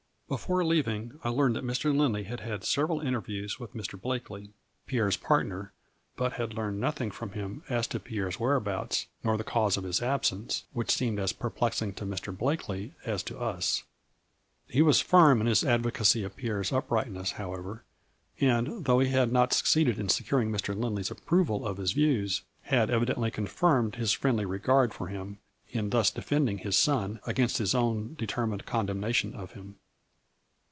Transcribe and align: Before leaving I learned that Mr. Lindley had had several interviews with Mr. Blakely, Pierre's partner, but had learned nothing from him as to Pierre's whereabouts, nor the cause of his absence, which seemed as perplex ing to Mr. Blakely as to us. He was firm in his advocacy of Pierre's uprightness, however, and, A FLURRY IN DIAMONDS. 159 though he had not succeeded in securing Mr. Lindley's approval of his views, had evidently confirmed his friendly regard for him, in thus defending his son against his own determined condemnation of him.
Before 0.37 0.63
leaving 0.63 1.19
I 1.25 1.27
learned 1.27 1.57
that 1.57 1.65
Mr. 1.65 1.93
Lindley 1.93 2.23
had 2.23 2.39
had 2.39 2.63
several 2.63 3.01
interviews 3.01 3.59
with 3.59 3.73
Mr. 3.73 3.99
Blakely, 4.01 4.53
Pierre's 4.87 5.17
partner, 5.17 5.73
but 6.15 6.31
had 6.31 6.53
learned 6.53 6.79
nothing 6.79 7.11
from 7.11 7.33
him 7.33 7.63
as 7.67 7.85
to 7.87 7.99
Pierre's 7.99 8.39
whereabouts, 8.39 9.07
nor 9.25 9.35
the 9.35 9.43
cause 9.43 9.75
of 9.75 9.83
his 9.83 10.01
absence, 10.01 10.63
which 10.71 10.89
seemed 10.89 11.19
as 11.19 11.33
perplex 11.33 11.81
ing 11.81 11.91
to 11.95 12.05
Mr. 12.05 12.31
Blakely 12.35 12.93
as 13.03 13.23
to 13.23 13.37
us. 13.39 13.83
He 14.69 14.81
was 14.81 15.01
firm 15.01 15.41
in 15.41 15.47
his 15.47 15.65
advocacy 15.65 16.23
of 16.23 16.37
Pierre's 16.37 16.71
uprightness, 16.71 17.31
however, 17.31 17.83
and, 18.39 18.47
A 18.47 18.47
FLURRY 18.47 18.55
IN 18.55 18.63
DIAMONDS. 18.63 18.87
159 18.87 18.97
though 18.97 18.99
he 19.03 19.19
had 19.19 19.31
not 19.33 19.53
succeeded 19.53 19.99
in 19.99 20.07
securing 20.07 20.49
Mr. 20.49 20.81
Lindley's 20.81 21.11
approval 21.11 21.67
of 21.67 21.75
his 21.75 21.91
views, 21.91 22.43
had 22.61 22.89
evidently 22.89 23.31
confirmed 23.31 23.95
his 23.95 24.13
friendly 24.13 24.45
regard 24.45 24.93
for 24.93 25.07
him, 25.07 25.39
in 25.71 25.89
thus 25.89 26.09
defending 26.09 26.59
his 26.59 26.77
son 26.77 27.19
against 27.27 27.57
his 27.57 27.75
own 27.75 28.13
determined 28.17 28.65
condemnation 28.65 29.33
of 29.35 29.51
him. 29.51 29.75